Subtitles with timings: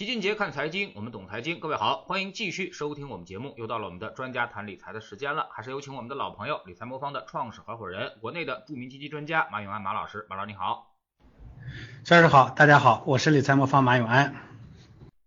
[0.00, 1.60] 齐俊杰看财经，我们懂财经。
[1.60, 3.52] 各位好，欢迎继续收听我们节目。
[3.58, 10.26] 又到了我们的专家谈理财的时间了，还是有请我们的老朋友，理财魔方的创始合伙人，国内的著名基金专家马永安马老师。
[10.30, 10.96] 马老师你好，
[12.02, 14.34] 肖老师好，大家好，我是理财魔方马永安。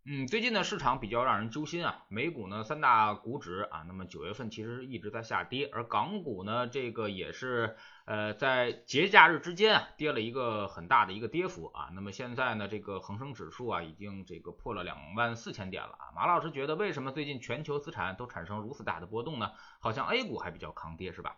[0.06, 7.76] 嗯，最近呢市场比较让人揪心啊，美股呢三大股指啊，那么九月份其实一直在下跌，而港股呢这个也是
[8.06, 19.52] 呃在节假日之间啊跌了一个很大的一个跌幅啊，那么现在呢这个恒生指数啊已经这个破了两万四千点了啊，马老师觉得为什么最近全球资产都产生如此大的波动呢？
[19.80, 21.36] 好像 A 股还比较抗跌是吧？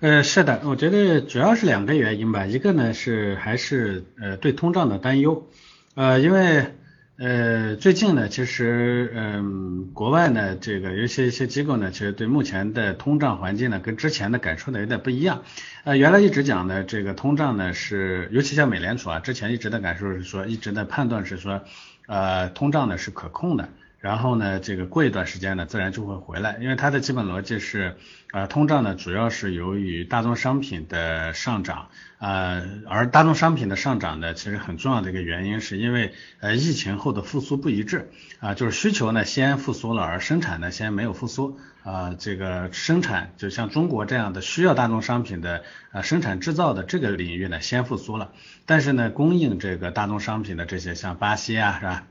[0.00, 5.48] 呃，是的，我觉得主要是两个原因吧，一个呢是还是呃对通胀的担忧，
[5.94, 6.74] 呃因为。
[7.16, 15.44] 呃，最近呢，其实，嗯，国外呢，这个有些一些机构呢，其实对目前的通胀环境呢，跟之前的感受呢有点不一样。
[15.84, 21.62] 呃，原来一直讲的这个通胀呢是，尤其像美联储啊，之前一直的感受是说，一直的判断是说，
[22.08, 23.68] 呃，通胀呢是可控的。
[24.04, 27.96] 然后呢，这个过一段时间呢，自然就会回来，因为它的基本逻辑是，
[28.32, 48.32] 呃，通胀呢主要是由于大宗商品的上涨，呃，而大宗商品的上涨呢，其实很重要的一个原因是因为，呃，疫情后的复苏不一致，啊，就是需求呢先复苏了，而生产呢先没有复苏，啊，这个生产就像中国这样的需要大宗商品的，呃，生产制造的这个领域呢先复苏了，
[48.66, 52.06] 但是呢，供应这个大宗商品的这些像巴西啊，是吧？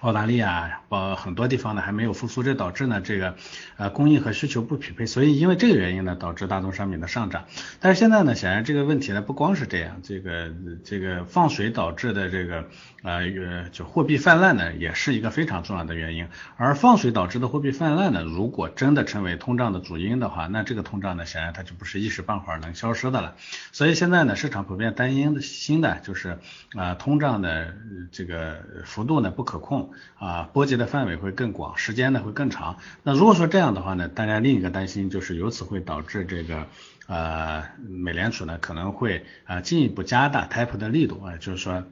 [0.00, 3.34] 澳大利亚包很多地方呢还没有复苏，这导致呢这个
[3.76, 7.44] 呃供应和需求不匹配，所以因为这个原因呢导致大宗商品的上涨。
[7.80, 10.50] 但是现在呢显然这个问题呢不光是这样，这个
[10.84, 12.64] 这个放水导致的这个
[13.02, 16.26] 呃就货币泛滥呢也是一个非常重要的原因。
[16.56, 23.36] 而放水导致的货币泛滥呢，如果真的成为通胀的主因的话，那这个通胀呢显然它就不是一时半会儿能消失的了。
[23.70, 26.38] 所以现在呢市场普遍担心的新的就是
[26.74, 27.74] 啊通胀的
[28.10, 29.89] 这个幅度呢不可控。
[30.18, 32.78] 啊，波及的范围会更广，时间呢会更长。
[33.02, 36.66] 那如果说这样的话呢，大家另一个担心就是由此会导致这个
[37.06, 41.84] 呃美联储呢可能会啊进一步加大 type 的力度啊，就是说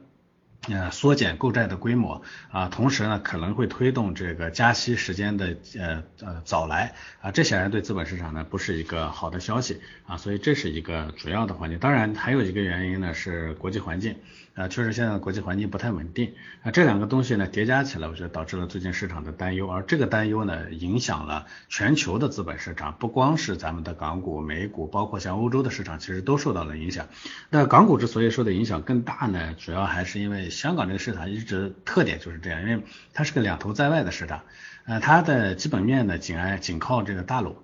[0.67, 11.79] 呃缩减购债的规模啊，同时呢可能会推动这个加息时间的呃呃早来啊，这显然对资本市场呢不是一个好的消息啊，所以这是一个主要的环境。
[11.79, 14.15] 当然还有一个原因呢是国际环境。
[14.59, 16.33] 啊，确实现在国际环境不太稳定
[16.63, 27.07] 啊，这两个东西呢叠加起来，我觉得导致了最近市场的担忧，而这个担忧呢影响了全球的资本市场，不光是咱们的港股、美股，包括像欧洲的市场，其实都受到了影响。
[27.49, 32.83] 那港股之所以受的影响更大呢，主要还是因为香港这个市场一直特点就是这样，因为
[33.13, 34.41] 它是个两头在外的市场，
[34.83, 37.55] 呃，它的基本面呢紧挨紧靠这个大陆。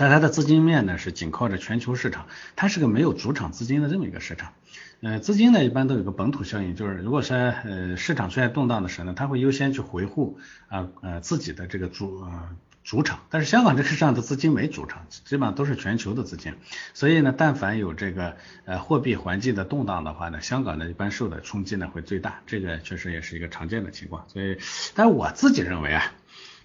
[0.00, 4.54] 但它的资金面呢是紧靠着全球市场，它是个没有主场资金的这么一个市场。
[5.02, 10.38] 呃，资金呢一般都有个本土效应，就是如果说呃市场出现动荡的时候呢，它会优先去维护
[10.68, 12.24] 啊呃自己的这个主
[12.82, 13.20] 主场。
[13.28, 16.54] 但是香港这个市场的资金没主场，基本上都是全球的资金，
[16.94, 24.24] 所以呢，但凡有这个呃货币环境的动荡的话呢，香港呢一般受的冲击呢会最大，这个确实也是一个常见的情况。
[24.28, 24.56] 所以，
[24.94, 26.10] 但我自己认为啊。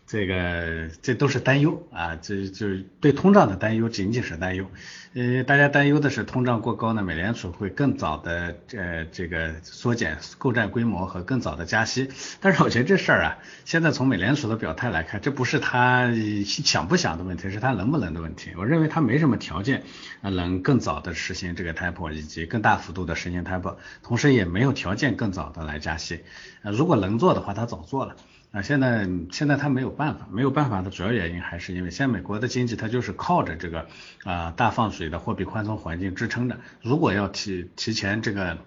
[0.07, 4.69] 这个这都是担忧啊，这就是对通胀的担忧，仅仅是担忧。
[5.15, 12.09] 呃，大家担忧的是通胀过高呢，美联储会更早的呃这个缩减购债规模和更早的加息。
[12.39, 16.11] 但是我觉得这事儿啊，现在从美联储的表态来看，这不是他
[16.45, 18.51] 想不想的问题，是他能不能的问题。
[18.57, 19.83] 我认为他没什么条件
[20.21, 26.23] 能更早的实行这个 taper 以及更大幅度的实行 TAPE，同时也没有条件更早的来加息。
[26.61, 28.15] 呃，如果能做的话，他早做了。
[28.55, 33.85] 啊，现在现在他没有办法，没有办法的主要原因还是因为现在美国的经济它就是靠着这个
[34.23, 36.57] 啊大放水的货币宽松环境支撑的。
[36.81, 38.57] 如果要提提前这个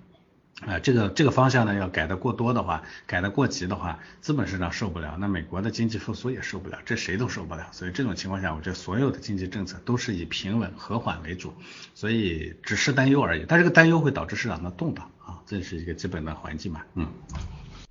[0.60, 7.68] 啊这个这个方向呢要改的过多的话，改的过急的话，资本市场受不了，那美国的经济复苏也受不了，这谁都受不了。
[7.72, 11.54] 所以这种情况下，我觉得所有的经济政策都是以平稳和缓为主，
[11.94, 13.46] 所以只是担忧而已。
[13.48, 17.06] 但这个担忧会导致市场的动荡啊，这是一个基本的环境嘛，嗯。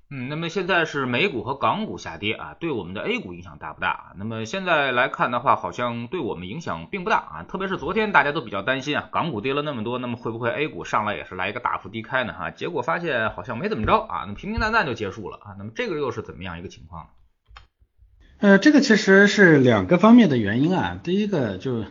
[0.09, 4.13] 嗯，那么现在是美股和港股下跌啊，对我们的 A 股影响大不大？
[4.15, 7.44] 那么现在来看的话，好像对我们影响并不大啊。
[7.44, 12.31] 特别是昨天大家都比较担心啊，港股跌了那么多，那么会不会 A 股上来也是来一个大幅低开呢？
[12.31, 15.56] 哈，结果发现好像没怎么着啊，那平平淡淡就结束了啊。
[15.57, 17.09] 那么这个又是怎么样一个情况？
[18.39, 20.98] 呃，这个其实是两个方面的原因啊。
[21.04, 21.83] 第一个就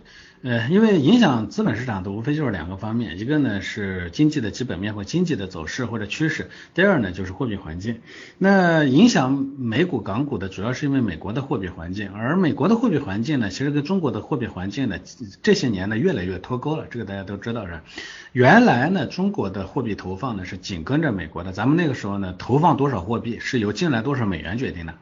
[0.42, 8.00] 呃，因为影响资本市场的无非就是两个方面，一个呢是经济的基本面或经济的走势或者趋势，第二呢就是货币环境。
[8.38, 14.98] 那影响美股、港股的主要是因为美国的货币环境，而美国的货币环境呢，其实跟中国的货币环境呢
[15.42, 17.80] 这些年呢越来越脱钩了，这个大家都知道是。
[18.32, 24.94] 原来呢，中国的货币投放呢是紧跟着美国的，咱们那个时候呢投放多少货币是由进来多少美元决定的。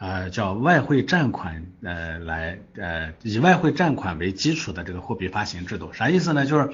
[0.00, 6.46] 呃，叫外汇占款，呃，来，呃，以外汇占款为基础的这个货币发行制度，啥意思呢？
[6.46, 6.70] 就是，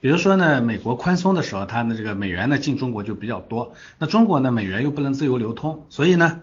[0.00, 6.40] 比如说呢，美国宽松的时候，它的这个美元呢进中国就比较多，那中国呢美元又不能自由流通，所以呢。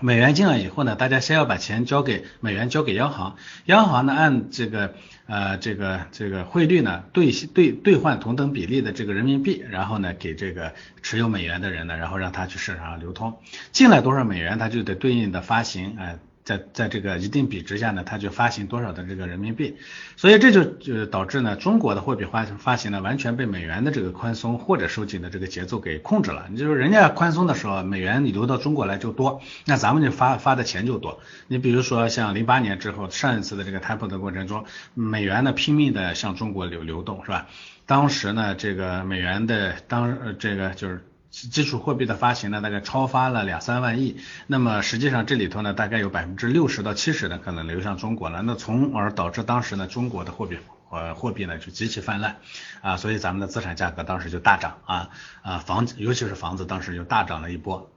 [0.00, 4.94] 美元进来以后呢，大家先要把钱交给美元交给央行，央行呢按这个
[5.26, 13.40] 呃这个这个汇率呢兑兑兑换同等比例的这个人民币，然后呢给这个持有美元的人呢，然后让他去市场上流通，
[13.72, 16.18] 进来多少美元，他就得对应的发行，哎。
[16.48, 19.76] 在在这个一定比值下呢，它就发行多少的这个人民币，
[20.16, 26.46] 所以这就就导致呢，中国的货币发发行呢，完全被美元的这个宽松或者收紧的这个节奏给控制了。
[26.48, 31.20] 你就是人家宽松的时候，美元你流到中国来就多，那咱们就发发的钱就多。
[31.48, 34.64] 你比如说像零八年之后上一次的这个 taper 的过程中，
[34.94, 37.46] 美元呢拼命的向中国流流动，是吧？
[37.84, 41.04] 当时呢，这个美元的当呃这个就是。
[41.30, 44.16] 基础货币的发行呢，大概超发了两三万亿，
[44.46, 50.58] 那么实际上这里头呢，大概有百分之六十到七十的可能流向中国了，那从而导致当时呢，中国的货币
[50.90, 52.36] 呃货币呢就极其泛滥。
[52.80, 55.10] 啊，所以咱们的资产价格当时就大涨啊
[55.42, 57.90] 啊房子尤其是房子当时就大涨了一波。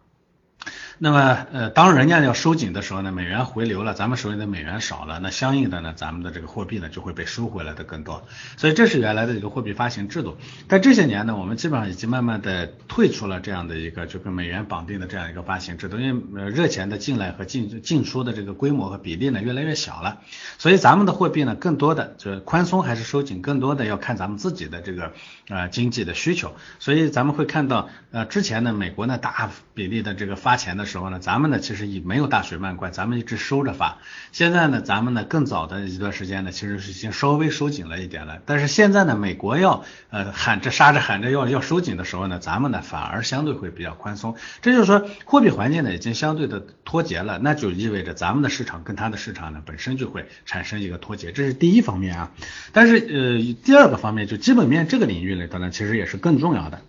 [1.03, 8.23] 那么，呃，当人家要收紧的时候呢，美元回流了，咱们手里的美元少了，那相应的呢，咱们的这个货币呢就会被收回来的更多。
[8.55, 10.37] 所以这是原来的一个货币发行制度。
[10.67, 20.19] 但这些年呢，我们基本上已经慢慢的退出了这样的一个就跟美元绑定的这样一个发行制度，因为热钱的进来和进进出的这个规模和比例呢越来越小了。
[20.59, 25.13] 所以咱们的货币呢，更多的就是宽松还是收紧，更多的要看咱们自己的这个
[25.49, 26.53] 呃经济的需求。
[26.77, 30.90] 所以咱们会看到，呃，之前呢，美国呢大比例的这个发钱的。
[30.91, 33.99] 时候呢，咱们呢其实也没有大水漫灌，咱们一直收着发。
[34.33, 38.39] 现在呢，咱们呢更早的一段时间呢，其实是已经稍微收紧了一点了。
[38.45, 44.35] 但是现在呢，美国要呃喊着杀着喊着要要收紧的时候呢，咱们呢反而相对会比较宽松。
[44.61, 52.31] 这就是说，货币环境呢已经相对的脱节了，那就意味着咱们的市场跟它的市场呢本身就会产生一个脱节，这是第一方面啊。
[52.73, 56.81] 但是呃第二个方面，就基本面这个领域里头呢，其实也是更重要的。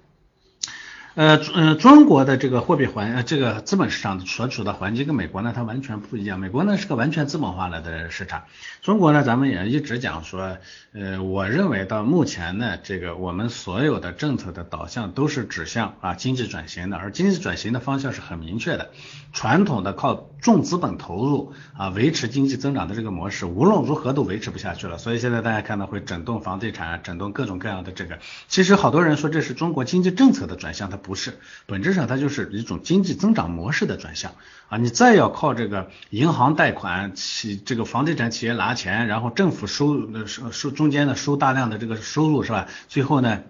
[1.14, 6.41] 呃，嗯，中国的这个货币环，呃，这个资本市场所处的环境跟美国呢，它完全不一样。
[6.41, 8.44] 美国呢是个完全资本化了的市场，
[8.81, 10.56] 中国呢，咱们也一直讲说，
[10.94, 18.91] 呃，我认为到目前呢，这个我们所有的政策的导向都是指向啊经济转型的，而经济转型的方向是很明确的。
[19.32, 24.96] 传统的靠重资本投入啊维持经济增长的这个模式，无论如何都维持不下去了。
[24.96, 28.19] 所以现在大家看到会整顿房地产，整顿各种各样的这个，
[28.49, 30.96] 其实好多人说这是中国经济政策的转向，它。
[31.02, 34.31] 不是，本质上它就是一种经济增长模式的转向
[34.69, 34.79] 啊！
[34.79, 42.69] 你再要靠这个银行贷款，企这个房地产企业拿钱，然后政府收收收中间的收大量的这个收入是吧？
[42.87, 43.40] 最后呢？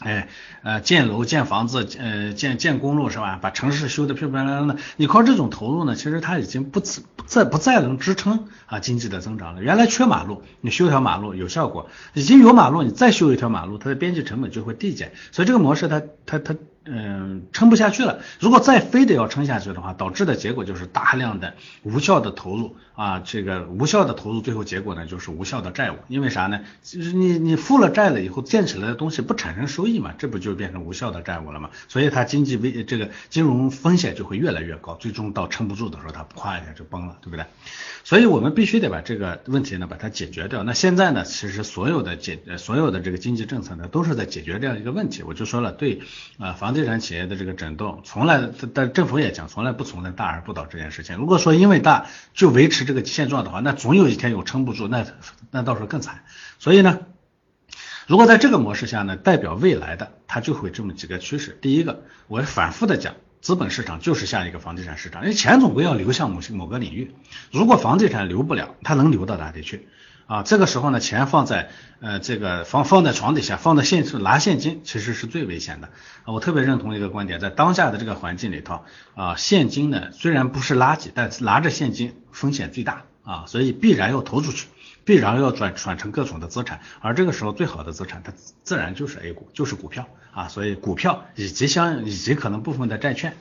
[0.00, 0.28] 哎，
[0.62, 3.38] 呃，建楼、建房子、呃，建建公路是吧？
[3.40, 4.76] 把城市修得漂漂亮亮的。
[4.96, 9.62] 你靠这种投入呢，其实它已经不再不再能支撑啊经济的增长了。
[9.62, 15.12] 原来缺马路，你修条马路有效果；已经有马路，你再修一条马路，它的边际成本就会递减。
[15.30, 16.56] 所以这个模式它它它。
[16.86, 18.20] 嗯，撑不下去了。
[18.40, 25.96] 如果再非得要撑下去的话，导致的结果就是大量的无效的投入啊，这个无效的投入，最后结果呢就是无效的债务。
[26.08, 26.60] 因为啥呢？
[26.82, 31.70] 就是你你付了债了以后，建起来的东西不产生收益嘛，这不就变成无效的债务了吗？
[31.88, 37.46] 所以它经济危这个金融风险就会越来越高，最终到撑不住的时候，它咵一下就崩了，对不对？
[38.04, 40.62] 所以我们必须得把这个问题呢把它解决掉。
[40.62, 45.22] 那现在呢，其实所有的解所有的这个经济政策呢，都是在解决这样一个问题。
[45.22, 46.02] 我就说了，对
[46.36, 46.73] 啊房。
[46.74, 51.16] 地产企业的这个整顿，从来，但政府也讲，从来不存在大而不倒这件事情。
[51.16, 55.06] 如果说因为大就维持这个现状的话，那总有一天有撑不住，那
[55.50, 56.24] 那到时候更惨。
[56.58, 57.00] 所以呢，
[58.06, 61.56] 如果在这个模式下呢，代表未来的，它就会这么几个趋势。
[61.62, 67.14] 第一个，我反复的讲，资本市场就是下一个房地产市场，因为钱总归要流向某些某个领域。
[67.50, 69.88] 如果房地产流不了，它能流到哪里去？
[70.26, 71.68] 啊，这个时候呢，钱放在
[72.00, 75.90] 呃这个放放在床底下，放在现拿现金，其实是最危险的。
[76.24, 84.68] 我特别认同一个观点，在当下的这个环境里头，啊，现金呢虽然不是垃圾，但拿着现金风险最大啊，所以必然要投出去，
[85.04, 93.36] 必然要转转成各种的资产，而这个时候最好的资产，它自然就是 A 股，就是股票啊，所以股票以及相以及可能部分的债券。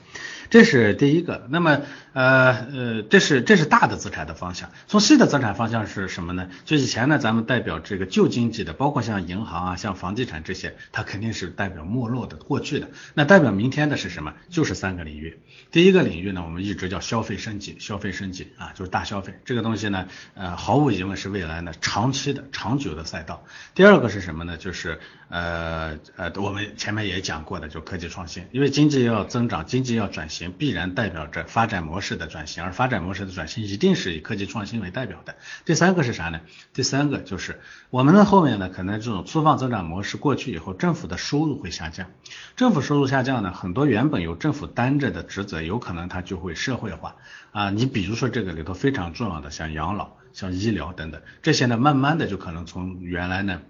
[0.53, 1.47] 这是第一个。
[1.49, 1.81] 那么
[2.13, 4.69] 呃呃，这是这是大的资产的方向。
[4.85, 6.47] 从细的资产方向是什么呢？
[6.63, 12.91] 就以前呢，咱们代表这个旧经济的，包括像银行啊、像房地产这些，它肯定是代表没落的、过去的。
[13.15, 14.35] 那代表明天的是什么？
[14.51, 15.39] 就是三个领域。
[15.71, 23.43] 第一个领域呢，我们一直叫消费升级，消费升级啊，就是大消费这个东西呢，呃，毫无疑问是未来呢长期的、长久的赛道。
[23.73, 24.55] 第二个是什么呢？
[24.57, 24.99] 就是
[25.33, 35.35] 呃呃，我们前面也讲过的，就科技创新，因为经济要增长，经济要转型，必然代表着发展模式的转型，而发展模式的转型一定是以科技创新为代表的。
[35.65, 36.41] 第三个是啥呢？
[36.71, 37.59] 第三个就是
[37.89, 42.11] 我们的后面呢，可能这种粗放增长模式过去以后，政府的收入会下降，
[42.55, 47.15] 政府收入下降呢，很多原本由政府担着的职责，有可能它就会社会化
[47.51, 47.71] 啊。
[47.71, 53.61] 你比如说这个里头非常重要的，像养老、像医疗等等，这些呢，慢慢的就可能从原来呢。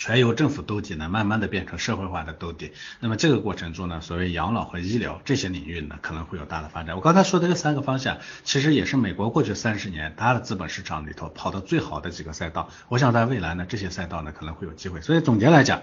[0.00, 2.72] 全由政府兜底呢，慢慢的变成社会化的兜底。
[3.00, 6.96] 那么这个过程中呢，所谓养老和医疗这些领域呢，可能会有大的发展。
[6.96, 12.70] 我刚才说的这三个方向，其实也是美国过去三十年它的资本市场里头跑得最好的几个赛道。
[12.88, 15.02] 我想在未来呢，这些赛道呢可能会有机会。
[15.02, 15.82] 所以总结来讲。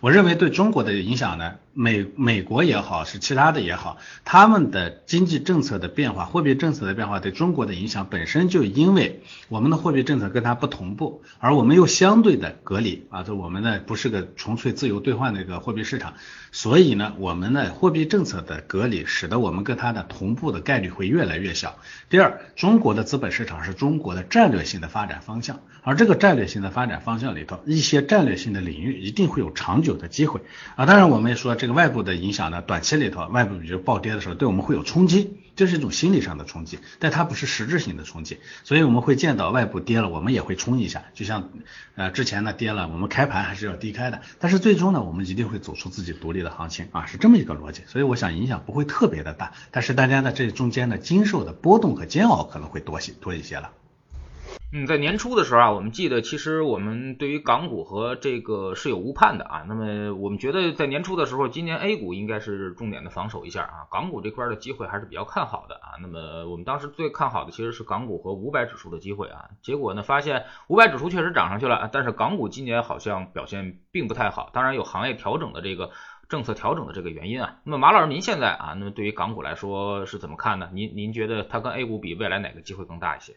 [0.00, 16.14] 我认为对中国的影响呢，美美国也好，是其他的也好，他们的经济政策的变化、货币政策的变化对中国的影响本身就因为我们的货币政策跟它不同步，而我们又相对的隔离啊，就我们呢不是个纯粹自由兑换的一个货币市场，
[16.52, 21.76] 所以呢，我们的货币政策的隔离使得我们跟它的同步的概率会越来越小。
[22.08, 29.87] 第二，中国的资本市场是中国的战略性的发展方向，而这个战略性的发展方向里头，一些战略性的领域一定会有长久。
[29.88, 30.42] 有的机会。
[30.76, 41.48] 啊，当然我们也说这个外部的影响呢，短期里头外部比如暴跌的时候，对我们会有冲击，这是一种心理上的冲击，但它不是实质性的冲击，所以我们会见到外部跌了，我们也会冲一下，就像
[41.96, 46.88] 呃之前呢跌了，我们开盘还是要低开的，但是最终呢，我们一定会走出自己独立的行情。
[46.92, 53.70] 啊，是这么一个逻辑，所以我想影响不会特别的大，但是大家呢这中间呢经受的波动和煎熬可能会多些多一些了。
[54.70, 59.64] 嗯，在年初的时候啊，我们记得其实我们对于港股和这个是有误判的啊。
[59.66, 65.96] 那么我们觉得在年初的时候，今年 A 股应该是重点的防守一下啊，港股这块的机会还是比较看好的啊。
[66.02, 69.48] 那么我们当时最看好的其实是港股和五百指数的机会啊。
[69.62, 74.50] 结果呢，发现五百指数确实涨上去了，但是港股今年好像表现并不太好。
[74.52, 75.92] 当然有行业调整的这个
[76.28, 77.56] 政策调整的这个原因啊。
[77.64, 80.68] 那么马老师您现在啊，那么对于港股来说是怎么看呢？
[80.74, 83.36] 您您觉得它跟 A 股比，未来哪个机会更大一些？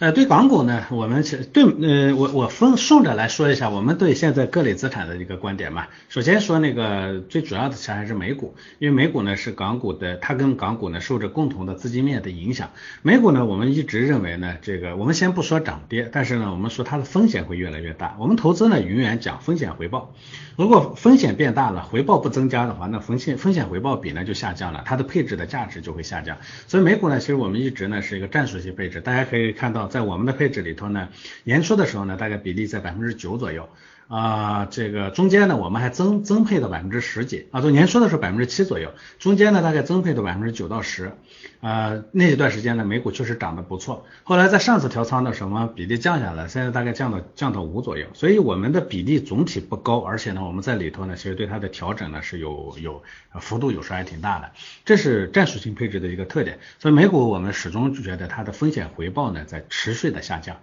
[0.00, 5.88] 呃，对港股呢，我们是对，呃，我我分顺着来说一下我们对现在各类资产的一个观点嘛。
[6.08, 12.70] 首先说那个最主要的其实还是美股，因为美股呢是港股的，它跟港股呢受着共同的资金面的影响。
[13.02, 18.16] 美股呢，我们一直认为呢，这个我们先不说涨跌，但是呢，我们说它的风险会越来越大。
[18.18, 20.14] 我们投资呢永远讲风险回报，
[20.56, 26.38] 如果风险变大了，回报不增加的话，那风险风险回报比呢就下降了，它的配置的价值就会下降。
[26.68, 29.89] 所以美股呢，其实我们一直呢是一个战术性配置，大家可以看到。
[29.90, 31.08] 在我们的配置里头呢，
[31.44, 33.68] 年初的时候呢，大概比例在百分之九左右。
[34.10, 41.12] 啊，这个中间呢，我们还增增配到百分之十几啊，就年初的时候百分之七左右，中间呢大概增配到百分之九到十
[41.60, 44.04] 啊，那一段时间呢，美股确实涨得不错。
[44.24, 53.02] 后来在上次调仓的时候，比例降下来，现在大概降到降到五左右，所以我们的比例总体不高，而且呢，我们在里头呢，其实对它的调整呢是有有
[53.40, 54.50] 幅度，有时候还挺大的，
[54.84, 56.58] 这是战术性配置的一个特点。
[56.80, 59.64] 所以美股我们始终觉得它的风险回报呢在。
[59.68, 60.56] 持续的下降，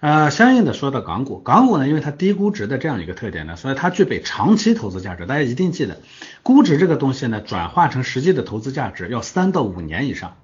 [0.00, 5.26] 呃，相应的说到港股，港股呢，因为它低估值的这样一个特点呢，所以它具备长期投资价值。
[5.26, 6.00] 大家一定记得，
[6.44, 10.36] 估值这个东西呢，转化成实际的投资价值要三到五年以上。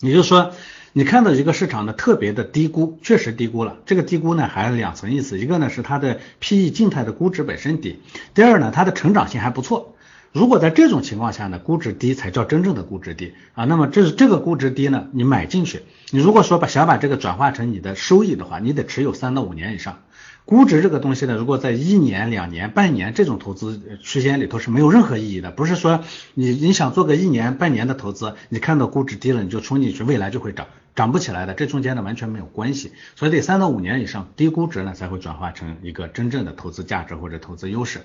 [0.00, 0.52] 也就是说，
[0.92, 3.78] 你看到一个市场呢特别的低估，确实低估了。
[3.86, 8.00] 这个低估呢，还有两层意思，一个呢是它的 P/E 静态的估值本身低，
[8.34, 9.93] 第二呢，它的成长性还不错。
[10.34, 13.66] 如果在这种情况下呢，估值低才叫真正的估值低啊。
[13.66, 20.00] 那么这是这个估值低呢，你买进去，你如果说把想把这个转化成你的收益的话，你得持有三到五年以上。
[20.44, 25.52] 估值这个东西呢，如果在一年、两年、半年这种投资区间里头是没有任何意义的。
[25.52, 26.02] 不是说
[26.34, 31.54] 你你想做个一年、半年的投资，你看到估值低了你就冲进去，未来就会涨，涨不起来的。
[31.54, 32.90] 这中间呢完全没有关系。
[33.14, 38.00] 所以得三到五年以上低估值呢才会转化成一个真正的投资价值或者投资优势。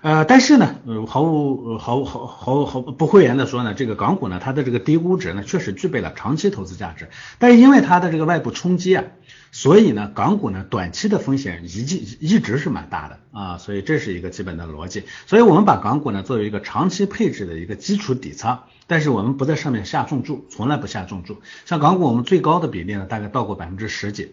[0.00, 7.08] 呃，但是呢，呃，毫无毫无毫毫毫不讳言的说呢，这个港股呢，它的这个低估值呢，确实具备了长期投资价值。
[7.38, 9.04] 但是因为它的这个外部冲击啊，
[9.50, 15.02] 所以呢，港股呢，短期的风险一一一直是蛮大的啊，所以这是一个基本的逻辑。
[15.26, 21.38] 所以我们把港股呢作为一个长期配置的一个基础底仓，但是我们不在上面下重注，从来不下重注。
[21.64, 24.32] 像港股，我们最高的比例呢，大概到过百分之十几。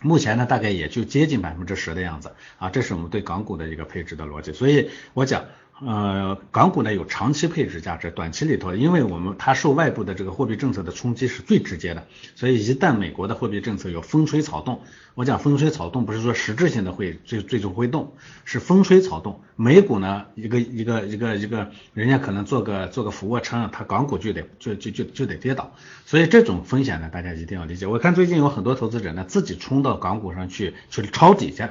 [0.00, 4.52] 目前呢，大概也就接近百分之十的样子啊，这是我们对港股的一个配置的逻辑。
[4.52, 5.44] 所以我讲
[5.82, 14.82] 呃，港股呢有长期配置价值，短期里头，因为我们它受外部的这个货币政策的冲击是最直接的，所以一旦美国的货币政策有风吹草动，
[15.14, 18.12] 我讲风吹草动不是说实质性的会最最终会动，
[18.44, 27.86] 是风吹草动，美股呢一个一个一个一个人家可能做个做个俯卧撑，它港股就得就就就就得跌倒，所以这种风险呢大家一定要理解。
[27.86, 31.66] 我看最近有很多投资者呢自己冲到港股上去去抄底去，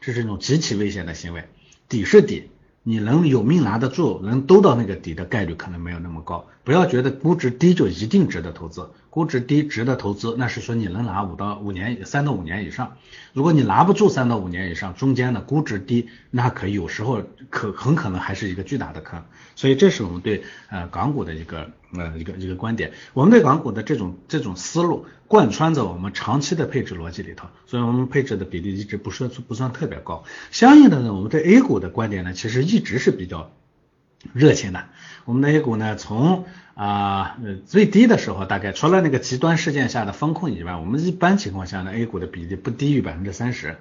[0.00, 1.44] 这是一种极其危险的行为，
[1.90, 2.48] 底是底。
[2.82, 6.46] 你能有命拿得住，能兜到那个底的概率可能没有那么高。
[6.70, 12.96] 不要觉得估值低就一定值得投资，估值低值得投资，那是说你能拿五到五年、三到五年以上。
[13.32, 19.24] 如果你拿不住三到五年以上，中间的估值低，那可有时候可很可能还是一个巨大的坑。
[19.56, 22.92] 所以这是我们对呃港股的一个呃一个一个观点。
[23.14, 30.22] 我们对港股的这种这种思路贯穿着我们长期的配置逻辑里头，所以我们配置的比例一直不算不算特别高。
[30.52, 33.50] 相应的呢，我们对 A 股的观点呢，其实一直是比较。
[34.34, 34.84] 热情的，
[35.30, 36.44] 我们的 A 股呢，从
[36.74, 43.76] 啊最低的时候，大概除了那个极端事件下的风控以外，我们一般情况下呢，A 股的比例不低于百分之三十，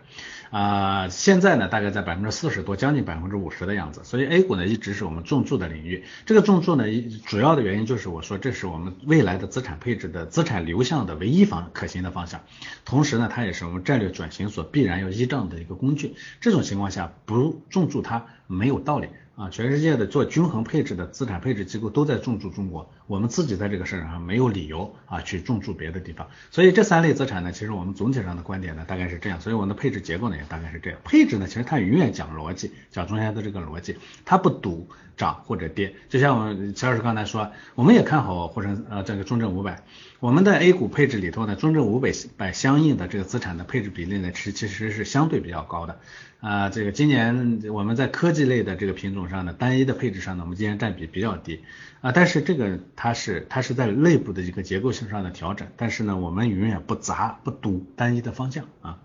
[0.52, 6.04] 啊现在呢大概在百分之四十多，将近百分之五十的样子，所以 A 股呢一直是我们重注的领域。
[6.28, 6.84] 这个重注呢，
[7.26, 12.42] 主要的原因就是我说这是我们未来的资产配置的资产流向的唯一方可行的方向，
[12.86, 16.14] 同时呢，它也是我们战略转型所必然要依仗的一个工具。
[16.42, 19.08] 这种情况下不重注它没有道理。
[19.40, 26.28] 啊，全世界的做均衡配置的资产配置机构都在重注中国，我们自己在这个市场上没有理由啊去重注别的地方。
[26.52, 29.40] 所以这三类资产呢，其实我们总体上的观点呢大概是这样。
[29.40, 31.00] 所以我们的配置结构呢也大概是这样。
[31.06, 35.96] 配置呢，其实它永远讲逻辑，讲中间的这个逻辑，它不赌涨或者跌。
[36.10, 39.82] 就像我们齐老师刚才说，我们也看好沪深呃这个中证五百，
[40.20, 46.02] 我们的 A 股配置里头呢，中证五百百相应的这个资产的配置比例呢，其其实是相对比较高的。
[46.40, 51.64] 啊，这个今年我们在科技类的这个品种上呢，单一的配置上呢，我们今年占比比较低
[52.02, 59.00] 啊，但是这个它是它是在内部的一个结构性上的调整，但是呢，我们永远不砸不赌单一的方向啊。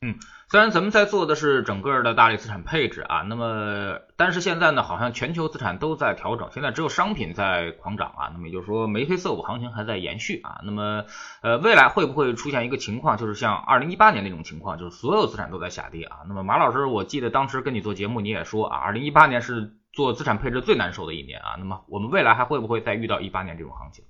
[0.00, 0.14] 嗯。
[0.48, 11.04] 虽然咱们在做的是整个的大类资产配置啊，那么但是现在呢，好像全球资产都在调整，现在只有商品在狂涨啊，那么也就是说眉飞色舞行情还在延续啊，那么
[11.42, 16.18] 呃未来会不会出现一个情况，就是像二零一八年那种情况，就是所有资产都在下跌啊？
[16.28, 24.04] 那么马老师，我记得当时跟你做节目，你也说啊，二零一八年是做资产配置最难受的一年啊，那么我们未来还会不会再遇到一八年这种行情？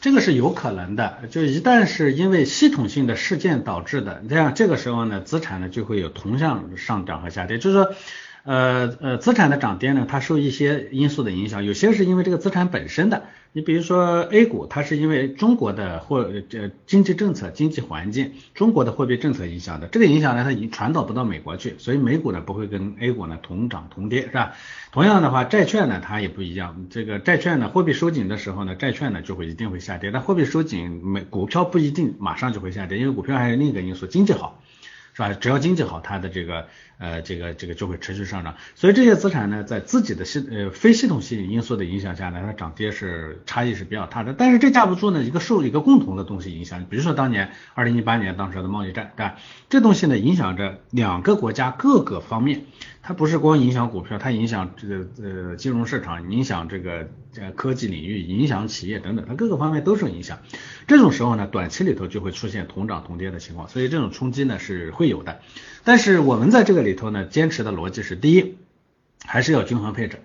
[0.00, 7.94] 这个是有可能的，就一旦是因为系统性的事件导致的，这样这个时候呢，资产呢就会有同向上涨和下跌，就是说。
[8.48, 24.54] 呃呃，资产的涨跌呢，它受一些因素的影响，有些是因为这个资产本身的，你比如说 A 股，它是因为中国的或呃经济政策、经济环境、中国的货币政策影响的，这个影响呢，它已经传导不到美国去，所以美股呢不会跟 A 股呢同涨同跌，是吧？
[24.92, 34.62] 同样的话，债券呢它也不一样，这个债券呢货币收紧的时候呢，债券呢就会一定会下跌，但货币收紧，美股票不一定马上就会下跌，因为股票还有另一个因素，经济好，
[35.12, 35.34] 是吧？
[35.34, 36.66] 只要经济好，它的这个。
[36.98, 44.34] 呃，这个这个就会持续上涨，所以这些资产呢，在自己的系呃非系统性因素的影响下呢，它涨跌是差异是比较大的。
[44.36, 49.36] 但是这架不住呢，一个受一个共同的东西影响，比如说当年二零一八年当时的贸易战，对吧？
[49.68, 52.64] 这东西呢，影响着两个国家各个方面，
[53.00, 60.40] 它不是光影响股票，它影响这个呃金融市场，影响这个呃科技领域，影响企业等等，它各个方面都受影响。
[60.88, 65.40] 这种时候呢，短期里头就会出现同涨同跌的情况，所以这种冲击呢是会有的。
[65.84, 68.56] 但是我们在这个里头呢，坚持的逻辑是：第一，
[69.26, 70.22] 还是要均衡配置。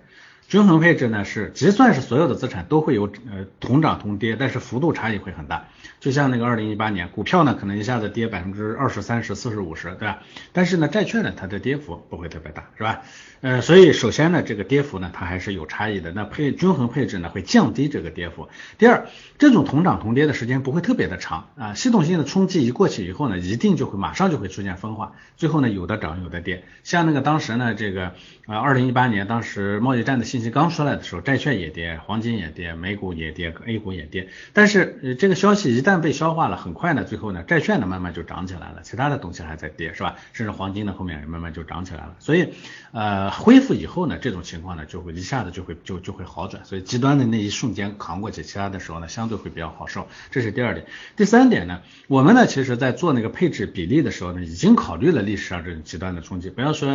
[0.48, 5.68] 均衡配置呢是，就算是所有的资产都会有呃同涨同跌，但是幅度差异会很大。
[6.00, 10.18] 就像那个二零一八年，股票呢可能一下子跌百分之二十三十四十五十，对吧？
[10.52, 13.02] 但是呢债券呢它的跌幅不会特别大，是吧？
[13.40, 16.12] 呃，所以首先呢这个跌幅呢它还是有差异的。
[16.12, 18.48] 那配均衡配置呢会降低这个跌幅。
[18.76, 19.06] 第二，
[19.38, 26.64] 这种同涨同跌的时间不会特别的长啊，系统性的冲击一过去以后呢，一定就会马上就会出现分化，最后呢有的涨有的跌。
[26.82, 28.12] 像那个当时呢这个
[28.46, 34.30] 呃二零一八年当时贸易战的信息刚出来的时候，债券也跌，黄金也跌，美股也跌，A 股也跌。
[34.52, 40.16] 但是这个消息一旦被消化了，很快呢，最后呢，债券呢慢慢就涨起来了，其他的东西还在跌，是吧？
[40.32, 42.16] 甚至黄金呢后面慢慢就涨起来了。
[42.18, 42.48] 所以，
[42.90, 46.64] 呃，恢复以后呢，这种情况呢就会一下子就会就就会好转。
[46.64, 50.08] 所以极端的那一瞬间扛过去，其他的时候呢相对会比较好受。
[50.32, 50.84] 这是第二点。
[51.14, 56.50] 第三点呢，我们呢其实在做那个配置比例的时候呢，已经考虑了历史上这种极端的冲击。
[56.50, 56.88] 不要说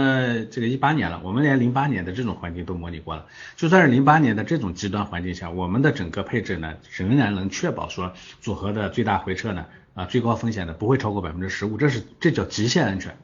[0.51, 3.27] 这个一八年了，我们连零八年的这种环境都模拟过了。
[3.55, 9.65] 就算是零八年的这种极端环境下，我们的整个配置呢仍然能确保说组合的最大回撤呢。
[9.95, 13.17] 啊，最高风险的不会超过百分之十五，这是这叫极限安全。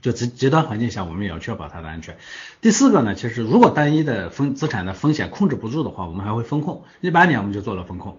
[0.00, 2.16] 就极极端环境下，我们也要确保它的安全。
[2.62, 6.84] 第四个呢，其实如果单一的风资产的风险控制不住的话，我们还会风控。
[7.02, 8.18] 一八年我们就做了风控。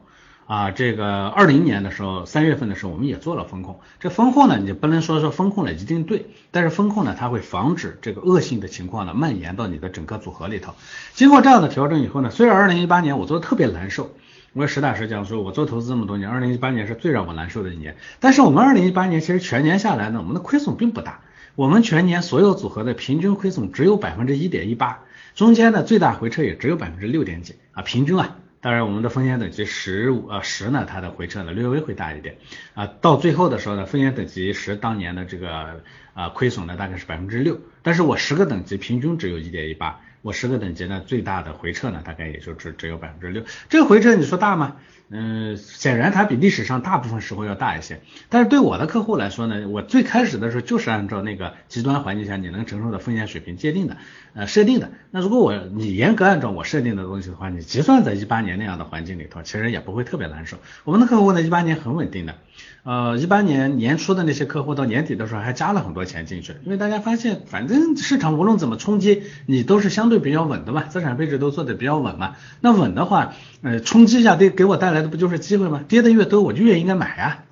[0.50, 3.80] 啊，这个二零年的时候，三月份的时候，我们也做了风控。
[4.00, 10.74] 这风控呢，你不能说说风控了一定对，但是风控呢，它会防止这个恶性的情况呢蔓延到你的整个组合里头。
[11.14, 14.10] 经过这样的调整以后呢，虽然二零一八年我做的特别难受，
[14.54, 17.96] 我实打实讲说，我做投资这么多年，二零一八年是最让我难受的一年。
[18.20, 21.20] 但是我们二零一八年其实全年下来呢，我们的亏损并不大，
[21.54, 25.02] 我们全年所有组合的平均亏损只有百分之一点一八，
[25.36, 28.36] 中间的最大回撤也只有百分之六点几啊，平均啊。
[28.62, 32.38] 当然，我们的风险等级十五呃十呢，它的回撤呢略微会大一点
[32.74, 32.88] 啊。
[33.00, 35.82] 到最后的时候呢，风险等级十当年的这个
[36.14, 43.44] 啊亏损呢大概是百分之六，但是我十个等级平均只有一点一八，我十个等级呢最大的回撤呢大概也就只只有百分之六。
[43.70, 44.76] 这个回撤你说大吗？
[45.12, 48.02] 嗯，显然它比历史上大部分时候要大一些。
[48.30, 53.98] 但是对我的客户来说呢，我最开始的时候就是按照那个极端环境下你能承受的风险水平界定的。
[54.36, 60.58] 呃，设定的那如果我你严格按照我设定的东西的话，你计算在一八年那样的环境里头，其实也不会特别难受。
[60.84, 62.36] 我们的客户呢，一八年很稳定的，
[62.84, 72.36] 呃，一八年年初的那些客户到年底的时候还加了很多钱进去，因为大家发现反正市场无论怎么冲击，你都是相对比较稳的嘛，资产配置都做的比较稳嘛。
[72.62, 75.84] 那稳的话，呃，冲击一下对给我带来的不就是机会吗？
[75.88, 77.44] 跌的越多，我就越应该买呀。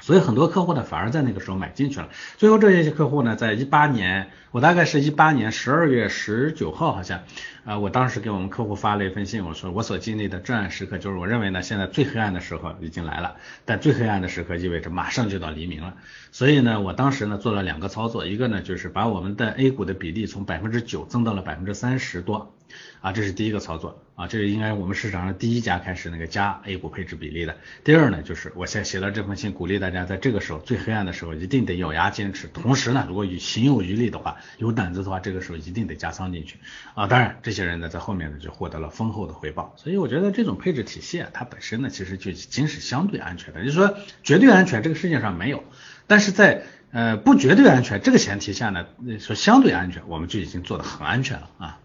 [0.00, 2.10] 所以很多客户呢，反而在那个时候买进去了。
[2.36, 7.22] 最后这些客户呢，在一八年，我大概是一八年十二月十九号，好像，
[7.64, 15.94] 啊，我当时给我们客户发了一封信，我说我所经历的至暗时刻，就是我认为呢，现在最黑暗的时候已经来了，但最黑暗的时刻意味着马上就到黎明了。
[16.32, 22.54] 所以呢，我当时呢做了两个操作，一个呢就是把我们的 A 股的比例从百分之九增到了百分之三十多。
[23.00, 27.56] 啊，这是第一个操作啊，这是应该我们市场上第一家开始那个加 A 股配置比例的。
[27.82, 32.48] 第二呢，就是我先写了这封信，鼓励大家在这个时候最黑暗的时候一定得咬牙坚持。
[32.48, 36.56] 同时呢，如果有心有余力的话，有胆子的话，这个时候一定得加仓进去
[36.94, 37.06] 啊。
[37.06, 39.74] 当然，这些人呢在后面呢就获得了丰厚的回报。
[39.76, 43.60] 所以我觉得这种配置体系啊，它本身呢其实就已经是相对安全的。
[43.64, 45.62] 就是说绝对安全这个世界上没有，
[46.06, 48.86] 但是在呃不绝对安全这个前提下呢，
[49.18, 51.80] 说相对安全，我们就已经做得很安全了啊。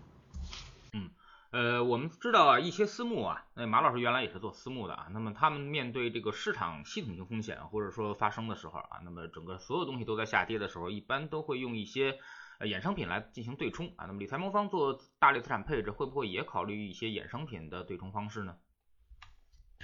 [1.52, 5.08] 呃，我们知道啊，一些私募啊，那马老师原来也是做私募的啊。
[5.12, 12.20] 那么他们面对这个市场系统性风险或者说发生的时候啊，那么整个所有东西都在下跌的时候，一般都会用一些
[12.60, 14.06] 衍生品来进行对冲啊。
[14.06, 18.56] 那么理财魔方做大类资产配置，会不会也考虑一些衍生品的对冲方式呢？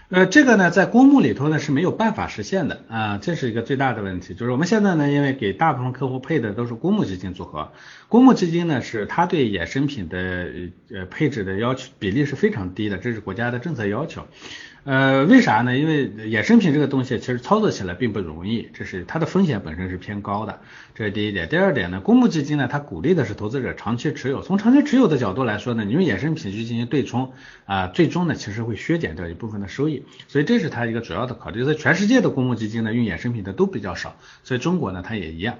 [0.07, 4.35] 呃，这个呢，在公募里头呢是没有办法实现的啊，这是一个最大的问题。
[4.35, 7.71] 就是我们现在呢，因为给大部分客户配的都是公募基金组合，
[8.07, 10.47] 公募基金呢是它对衍生品的
[10.91, 14.27] 呃配置的要求比例是非常低的，这是国家的政策要求。
[14.85, 15.75] 呃，为啥呢？
[15.75, 20.59] 因为衍生品这个东西其实操作起来并不容易，这是它的风险本身是偏高的，
[20.93, 21.49] 这是第一点。
[21.49, 24.43] 第二点呢，公募基金呢，它鼓励的是投资者长期持有。
[24.43, 27.33] 从长期持有的角度来说呢，你用衍生品去进行对冲
[27.65, 31.65] 啊，最终呢其实会削减掉一部分的收益，所以这是它一个主要的考虑。
[31.65, 35.55] 在全世界的公募基金呢，用衍生品的都比较少，所以中国呢它也一样。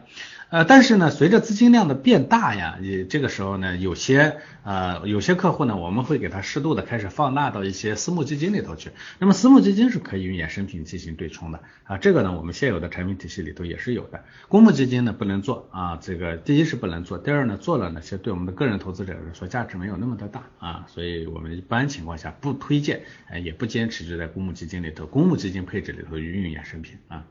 [0.49, 8.91] 呃，但是呢，随着资金量的变大呀，也这个时候呢，有些呃有些客户呢，我们会给他适度的开始放大到一些私募基金里头去。
[9.19, 14.23] 那么私募基金是可以用衍生品进行对冲的啊，这个呢，我们现有的产品体系里头也是有的。
[14.47, 27.25] 公募基金呢不能做啊，这个第一是不能做，第二呢做了呢，其实对我们的个人投资者来说价值没有那么的大啊，所以我们一般情况下不推荐，呃也不坚持就在公募基金里头，公募基金配置里头运用衍生品啊。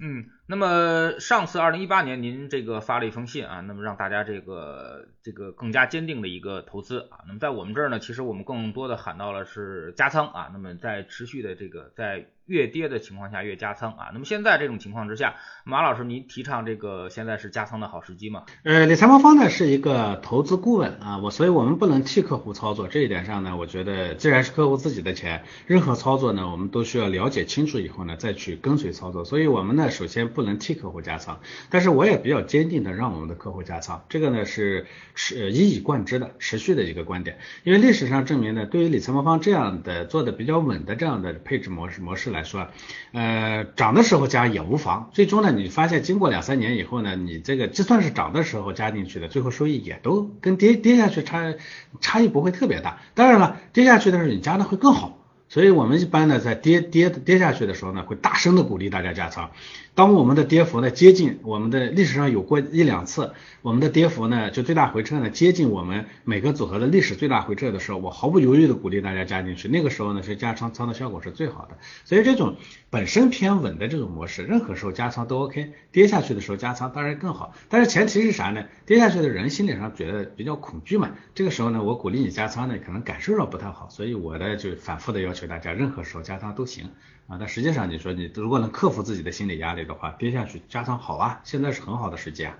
[0.00, 12.28] 嗯，那么上次二零一八年您这个发了一封信啊，那么让大家这个这个更加坚定的一个投资啊，那么在我们这儿呢，其实我们更多的喊到了是加仓啊，那么在持续的这个在。
[12.48, 15.34] 越跌的情况下越加仓啊，那么现在这种情况之下，
[15.64, 18.44] 马老师您提倡这个现在是加仓的好时机吗？
[18.62, 42.38] 呃，理财魔方呢是一个投资顾问啊，我所以我们不能替客户操作，这一点上呢，我觉得既然是客户自己的钱，任何操作呢，我们都需要了解清楚以后呢再去跟随操作，所以我们呢首先不能替客户加仓，但是我也比较坚定的让我们的客户加仓，这个呢是持一以贯之的持续的一个观点，因为历史上证明呢，对于理财魔方这样的做的比较稳的这样的配置模式模式来。
[42.38, 42.68] 来说，
[43.10, 45.10] 呃，涨的时候加也无妨。
[45.12, 51.56] 最终呢，你发现经过两三年以后呢，你这个就算是涨的时候加进去的，最后收益也都跟跌跌下去差
[52.00, 53.00] 差异不会特别大。
[53.14, 55.17] 当然了，跌下去的时候你加的会更好。
[55.48, 59.50] 所以我们一般呢，在跌跌跌下去的时候呢，会大声的鼓励大家加仓。
[59.94, 63.32] 当我们的跌幅呢接近我们的历史上有过一两次，
[63.62, 69.66] 我们的跌幅呢就最大回撤呢接近我们每个组合的历史最大回撤的时候，我毫不犹豫的鼓励大家加进去。
[69.66, 71.78] 那个时候呢，是加仓仓的效果是最好的。
[72.04, 72.56] 所以这种
[72.90, 75.72] 本身偏稳的这种模式，任何时候加仓都 OK。
[75.90, 78.64] 跌下去的时候加仓当然更好，但是前提是啥呢？
[78.86, 81.10] 跌下去的人心理上觉得比较恐惧嘛。
[81.34, 83.88] 这个时候呢，我鼓励你加仓呢，可能感受上不太好。
[83.90, 86.90] 所以我的就反复的要求大家，任何时候加仓都行
[87.28, 87.36] 啊。
[87.38, 92.58] 但实际上你说你如果能克服自己的心理压力的话，跌下去加仓好啊，现在是很好的时机啊。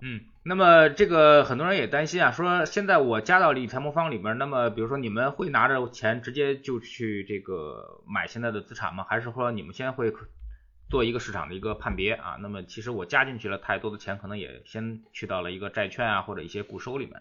[0.00, 9.04] 嗯，那么这个很多人也担心啊，说现在我加到理财魔方里面，那么比如说你们会拿着钱直接就去这个买现在的资产吗？
[9.08, 10.12] 还是说你们先会
[10.88, 12.38] 做一个市场的一个判别啊？
[12.40, 17.20] 那么其实我加进去了太多的钱，可能也先去到了一个债券啊或者一些固收里面。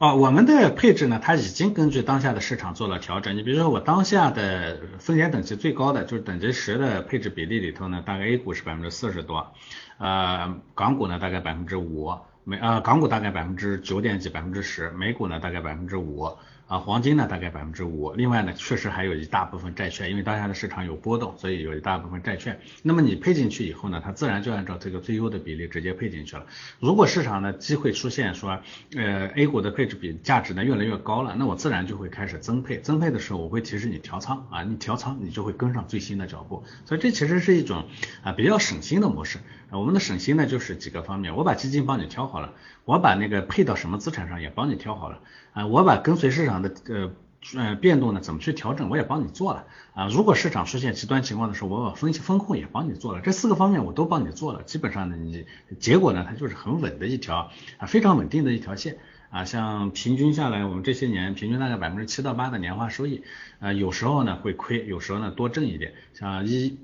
[0.00, 3.36] 啊，我们的配置呢，它已经根据当下的市场做了调整。
[3.36, 9.52] 你比如说，我当下的风险等级最高的就是等级十的配置比例里头呢，大概 A 股是百分之四十多，
[9.98, 16.30] 呃，港股呢大概百分之五，美呃港股大概百分之九点几，百分之十，美股呢大概百分之五。
[16.70, 22.60] 啊，黄金呢大概百分之五，另外呢确实还有一大部分债券，因为当下的市场有波动，所以有一大部分债券。
[22.84, 26.46] 那么你配进去以后呢，它自然就按照这个最优的比例直接配进去了。
[26.78, 28.60] 如果市场呢机会出现说，
[28.94, 32.78] 呃 A 股的配置比价值呢越来越高了，那我自然就会开始增配。
[32.78, 36.62] 增配的时候我会提示你调仓啊，你调仓你就会跟上最新的脚步。
[36.84, 37.88] 所以这其实是一种
[38.22, 39.38] 啊比较省心的模式。
[39.72, 42.52] 我们的省心呢就是几个方面，我把基金帮你挑好了，
[42.84, 45.20] 我把那个配到什么资产上也帮你挑好了。
[45.52, 47.10] 啊，我把跟随市场的呃
[47.56, 50.08] 呃变动呢，怎么去调整，我也帮你做了啊。
[50.08, 54.62] 如果市场出现极端情况的时候，我把分析风控也帮你做了，这四个方面我都帮你做了。
[54.62, 55.46] 基本上呢，你
[55.78, 58.98] 结果呢，它就是很稳的一条啊，非常稳定的一条线
[59.30, 59.44] 啊。
[59.44, 63.24] 像平均下来，我们这些年平均大概百分之七到八的年化收益
[63.58, 65.94] 啊，有时候呢会亏，有时候呢多挣一点。
[66.14, 66.78] 像一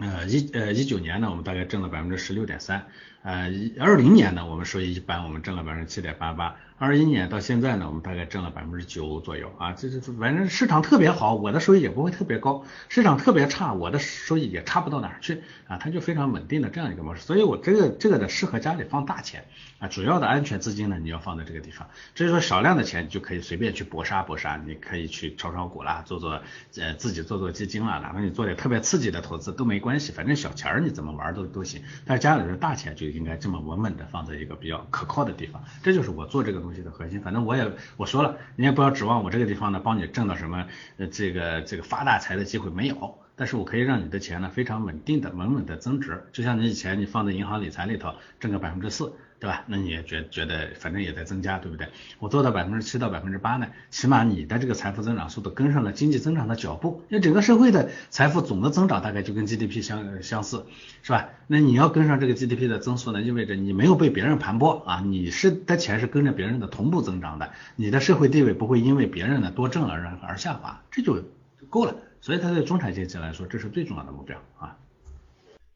[0.00, 2.86] 呃一呃一九年呢，我们大概挣了百分之十六点三。
[3.22, 6.56] 呃，二零年呢，我们收益一般，我们挣了百分之七点八八。
[6.80, 9.72] 二一年到现在呢，我们大概挣了百分之九左右啊。
[9.72, 15.76] 这这反正市场特别好，我的收益也不会特别高；市场特别差，我的收益也差不到哪儿去啊。
[15.76, 17.20] 它就非常稳定的这样一个模式。
[17.20, 19.44] 所以我这个这个呢，适合家里放大钱
[19.78, 19.88] 啊。
[19.88, 21.86] 主要的安全资金呢，你要放在这个地方。
[22.14, 26.40] 至于说少量的钱，你就可以随便去搏杀搏杀，你可以去炒炒股啦，做做
[26.78, 31.82] 呃自己做做基金啦，哪怕你做点特别刺激的投资都没关系，反正小钱儿你怎么玩都都行。
[32.06, 37.20] 但是家里的大钱就应该这么稳稳的放在一个比较可靠的地方，这就是我做这个东西的核心。
[37.20, 40.66] 反正我也我说了，你也不要指望我这个地方呢帮你挣到什么
[40.98, 49.12] 呃这个这个发大财的机会没有，但是我可以让你的钱呢非常稳定的稳稳的增值，就像你以前你放在银行理财里头挣个百分之四。
[49.40, 49.64] 对吧？
[49.66, 51.88] 那你也觉觉得反正也在增加，对不对？
[52.18, 57.02] 我做到百分之七到百分之八呢，起码你的这个财富增长速度跟上了经济增长的脚步。
[57.08, 60.66] 因为整个社会的财富总的增长大概就跟 GDP 相相似，
[61.02, 61.30] 是吧？
[61.46, 71.24] 那你要跟上这个 GDP 的增速呢，意味着你没有被别人盘剥啊，你是的钱是跟着别人的同步增长的，你的社会地位不会因为别人的多挣而而下滑，这就
[71.70, 71.94] 够了。
[72.20, 74.76] 所以它对中产阶级来说，这是最重要的目标啊。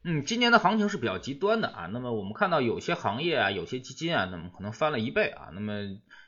[0.07, 1.89] 嗯，今年的行情是比较极端的啊。
[1.91, 5.49] 那么我们看到有些行业啊，有些基金啊，那么可能翻了一倍啊。
[5.51, 5.73] 那么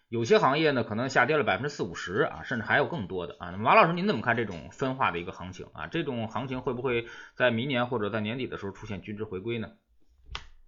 [0.10, 3.52] 有些行业呢，可能下跌了百分之四五十啊，甚至还有更多的啊。
[3.52, 5.86] 那么马老师，您怎么看这种分化的一个行情啊？
[5.86, 9.70] 这种行情会不会在明年或者在年底的时候出现均值回归呢？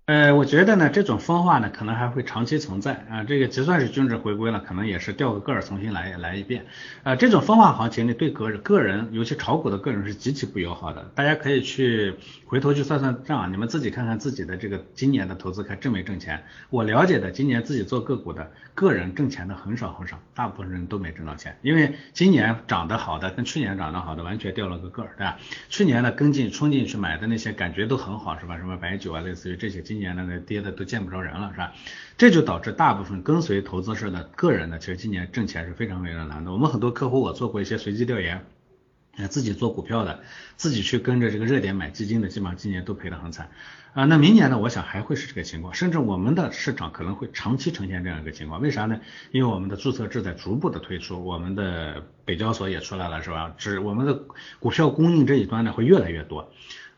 [0.09, 3.23] 呃，我觉得呢，这种分化呢，可能还会长期存在啊。
[3.23, 6.65] 这个就算是均值回归了，可能也是掉个个儿重新来来一遍。
[7.03, 11.11] 啊，这种分化行情呢，对个人个人，尤其炒股的个人是极其不友好的。
[11.13, 12.15] 大家可以去
[12.47, 16.43] 回头去算算账，你们自己看看自己的这个今年的投资看挣没挣钱。
[16.71, 25.37] 我了解的，今年自己做个股的个人挣钱的很少很少，大部分人都没挣到钱，因为今年涨得好的跟去年涨得好的完全掉了个个儿，对吧？
[25.69, 28.57] 去年呢跟进冲进去买的那些感觉都很好，是吧？
[28.57, 29.98] 什么白酒啊，类似于这些今。
[29.99, 31.73] 今年那个跌的都见不着人了，是吧？
[32.17, 36.53] 这就导致大部分跟随投资式的个人呢，其实今年挣钱是非常非常难的。
[36.53, 38.45] 我们很多客户，我做过一些随机调研，
[39.29, 40.21] 自己做股票的，
[40.55, 43.49] 自己去跟着这个热点买基金的，基本上今年都赔得很惨
[43.91, 44.05] 啊。
[44.05, 48.61] 那明年呢，我想还会是这个情况，甚至我们的市场可能会长期呈现这样一个情况。
[48.61, 49.01] 为啥呢？
[49.31, 53.53] 因为我们的注册制在逐步的推出，我们的北交所也出来了，是吧？
[53.57, 54.17] 只我们的
[54.59, 56.49] 股票供应这一端呢，会越来越多。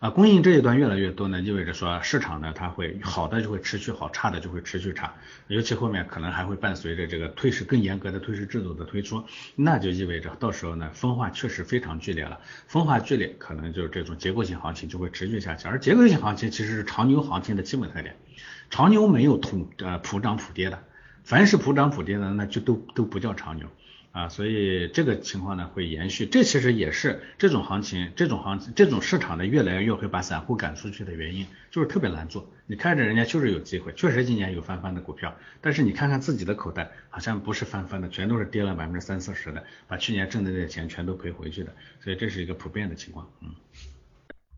[0.01, 5.13] 啊，供应这一端越来越多呢，意味着说市场呢，它会好的就会持续好，差的就会持续差，
[5.45, 9.23] 尤其后面可能还会伴随着这个退市更严格的退市制度的推出，
[9.55, 18.15] 那就意味着到时候呢，分化确实非常剧烈了，分化剧烈，可能就是这种结构性行情就会持续下去，而结构性行情其实是长牛行情的基本特点，
[18.71, 20.81] 长牛没有同呃普涨普跌的，
[21.23, 23.67] 凡是普涨普跌的，那就都都不叫长牛。
[24.11, 26.25] 啊，所以这个情况呢会延续。
[26.25, 32.49] 这其实也是这种行情、这种行情、这种市场呢越来越会把散户赶出去的原因，就是特别难做。
[32.67, 41.73] 你看着人家就是有机会，确实今年有翻番的股票，但是你看看自己的口袋，好像不是翻番的，全都是跌了百分之三四十的，把去年挣的那些钱全都赔回去的。
[42.03, 43.49] 所以这是一个普遍的情况，嗯。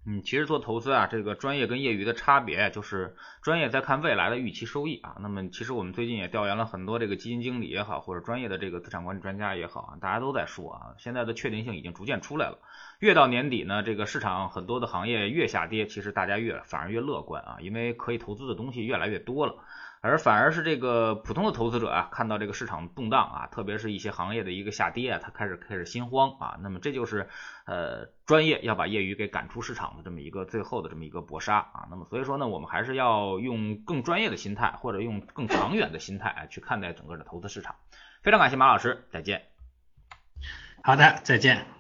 [0.06, 5.16] 嗯，其实做投资啊，这个专业跟业余的差别就是专业在看未来的预期收益啊。
[5.22, 12.60] 那么其实我们最近也调研了很多这个基金经理也好，或者专业的这个资产管理专家也好啊，大家都在说啊，现在的确定性已经逐渐出来了。
[13.00, 19.56] 越到年底呢，这个市场很多的行业越下跌，其实大家越反而越乐观啊，因为可以投资的东西越来越多了。
[20.06, 26.58] 而反而是这个普通的投资者啊，看到这个市场动荡啊，特别是一些行业的一个下跌啊，他开始开始心慌啊。
[26.60, 27.30] 那么这就是
[27.66, 31.88] 呃专业要把业余给赶出市场的这么一个最后的这么一个搏杀啊。
[31.90, 37.78] 那么所以说呢，我们还是要用更专业的心态，或者用更长远的心态啊去看待整个的投资市场。
[38.22, 39.44] 非常感谢马老师，再见。
[40.84, 41.73] 好的，再见。